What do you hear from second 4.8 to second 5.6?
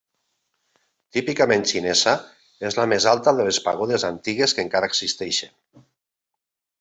existeixen.